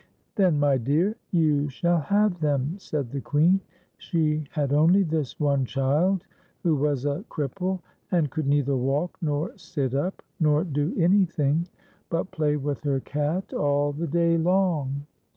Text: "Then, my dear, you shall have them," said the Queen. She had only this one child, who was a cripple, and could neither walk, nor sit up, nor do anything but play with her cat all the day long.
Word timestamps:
"Then, 0.35 0.57
my 0.59 0.79
dear, 0.79 1.15
you 1.29 1.69
shall 1.69 1.99
have 1.99 2.39
them," 2.39 2.77
said 2.79 3.11
the 3.11 3.21
Queen. 3.21 3.59
She 3.99 4.43
had 4.49 4.73
only 4.73 5.03
this 5.03 5.39
one 5.39 5.63
child, 5.63 6.23
who 6.63 6.75
was 6.75 7.05
a 7.05 7.23
cripple, 7.29 7.81
and 8.11 8.31
could 8.31 8.47
neither 8.47 8.75
walk, 8.75 9.15
nor 9.21 9.55
sit 9.59 9.93
up, 9.93 10.23
nor 10.39 10.63
do 10.63 10.91
anything 10.97 11.67
but 12.09 12.31
play 12.31 12.57
with 12.57 12.83
her 12.83 12.99
cat 12.99 13.53
all 13.53 13.91
the 13.93 14.07
day 14.07 14.39
long. 14.39 15.05